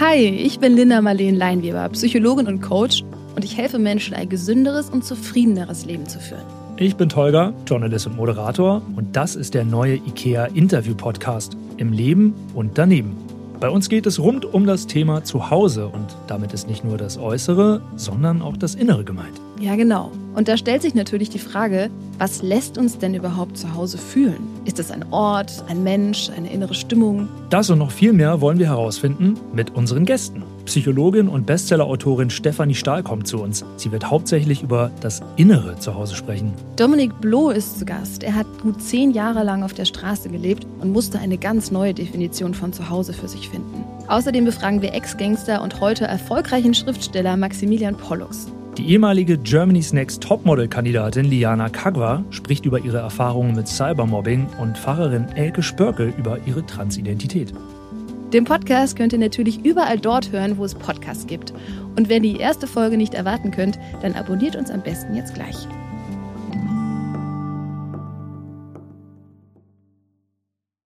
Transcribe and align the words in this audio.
Hi, 0.00 0.16
ich 0.16 0.60
bin 0.60 0.76
Linda 0.76 1.02
Marleen 1.02 1.36
Leinweber, 1.36 1.86
Psychologin 1.90 2.46
und 2.46 2.62
Coach 2.62 3.04
und 3.36 3.44
ich 3.44 3.58
helfe 3.58 3.78
Menschen, 3.78 4.14
ein 4.14 4.30
gesünderes 4.30 4.88
und 4.88 5.04
zufriedeneres 5.04 5.84
Leben 5.84 6.06
zu 6.06 6.18
führen. 6.18 6.40
Ich 6.78 6.96
bin 6.96 7.10
Tolga, 7.10 7.52
Journalist 7.68 8.06
und 8.06 8.16
Moderator 8.16 8.80
und 8.96 9.14
das 9.14 9.36
ist 9.36 9.52
der 9.52 9.66
neue 9.66 9.96
IKEA 9.96 10.46
Interview 10.46 10.94
Podcast 10.94 11.54
im 11.76 11.92
Leben 11.92 12.32
und 12.54 12.78
daneben. 12.78 13.14
Bei 13.60 13.68
uns 13.68 13.90
geht 13.90 14.06
es 14.06 14.18
rund 14.18 14.46
um 14.46 14.64
das 14.64 14.86
Thema 14.86 15.22
Zuhause 15.22 15.88
und 15.88 16.16
damit 16.28 16.54
ist 16.54 16.66
nicht 16.66 16.82
nur 16.82 16.96
das 16.96 17.18
Äußere, 17.18 17.82
sondern 17.96 18.40
auch 18.40 18.56
das 18.56 18.76
Innere 18.76 19.04
gemeint. 19.04 19.38
Ja, 19.60 19.76
genau. 19.76 20.12
Und 20.34 20.48
da 20.48 20.56
stellt 20.56 20.82
sich 20.82 20.94
natürlich 20.94 21.30
die 21.30 21.38
Frage, 21.38 21.90
was 22.18 22.42
lässt 22.42 22.78
uns 22.78 22.98
denn 22.98 23.14
überhaupt 23.14 23.56
zu 23.56 23.74
Hause 23.74 23.98
fühlen? 23.98 24.46
Ist 24.64 24.78
es 24.78 24.90
ein 24.90 25.04
Ort, 25.10 25.64
ein 25.68 25.82
Mensch, 25.82 26.30
eine 26.36 26.52
innere 26.52 26.74
Stimmung? 26.74 27.28
Das 27.48 27.70
und 27.70 27.78
noch 27.78 27.90
viel 27.90 28.12
mehr 28.12 28.40
wollen 28.40 28.58
wir 28.58 28.66
herausfinden 28.66 29.34
mit 29.52 29.74
unseren 29.74 30.04
Gästen. 30.04 30.44
Psychologin 30.66 31.28
und 31.28 31.46
Bestsellerautorin 31.46 32.30
Stefanie 32.30 32.74
Stahl 32.74 33.02
kommt 33.02 33.26
zu 33.26 33.42
uns. 33.42 33.64
Sie 33.76 33.90
wird 33.90 34.10
hauptsächlich 34.10 34.62
über 34.62 34.90
das 35.00 35.20
Innere 35.36 35.78
zu 35.78 35.94
Hause 35.94 36.14
sprechen. 36.14 36.52
Dominik 36.76 37.18
Bloh 37.20 37.50
ist 37.50 37.78
zu 37.78 37.84
Gast. 37.84 38.22
Er 38.22 38.36
hat 38.36 38.46
gut 38.62 38.80
zehn 38.80 39.10
Jahre 39.10 39.42
lang 39.42 39.64
auf 39.64 39.74
der 39.74 39.84
Straße 39.84 40.28
gelebt 40.28 40.66
und 40.80 40.92
musste 40.92 41.18
eine 41.18 41.38
ganz 41.38 41.70
neue 41.70 41.94
Definition 41.94 42.54
von 42.54 42.72
Zuhause 42.72 43.12
für 43.12 43.28
sich 43.28 43.48
finden. 43.48 43.84
Außerdem 44.06 44.44
befragen 44.44 44.82
wir 44.82 44.94
Ex-Gangster 44.94 45.62
und 45.62 45.80
heute 45.80 46.04
erfolgreichen 46.04 46.74
Schriftsteller 46.74 47.36
Maximilian 47.36 47.96
Pollux. 47.96 48.46
Die 48.80 48.92
ehemalige 48.92 49.36
Germany's 49.36 49.92
Next 49.92 50.22
Topmodel-Kandidatin 50.22 51.26
Liana 51.26 51.68
Kagwa 51.68 52.24
spricht 52.30 52.64
über 52.64 52.78
ihre 52.78 52.96
Erfahrungen 52.96 53.54
mit 53.54 53.68
Cybermobbing 53.68 54.46
und 54.58 54.78
Pfarrerin 54.78 55.28
Elke 55.34 55.62
Spörkel 55.62 56.14
über 56.16 56.38
ihre 56.46 56.64
Transidentität. 56.64 57.52
Den 58.32 58.44
Podcast 58.44 58.96
könnt 58.96 59.12
ihr 59.12 59.18
natürlich 59.18 59.66
überall 59.66 59.98
dort 59.98 60.32
hören, 60.32 60.56
wo 60.56 60.64
es 60.64 60.74
Podcasts 60.74 61.26
gibt. 61.26 61.52
Und 61.96 62.08
wenn 62.08 62.24
ihr 62.24 62.32
die 62.32 62.40
erste 62.40 62.66
Folge 62.66 62.96
nicht 62.96 63.12
erwarten 63.12 63.50
könnt, 63.50 63.78
dann 64.00 64.14
abonniert 64.14 64.56
uns 64.56 64.70
am 64.70 64.82
besten 64.82 65.14
jetzt 65.14 65.34
gleich. 65.34 65.68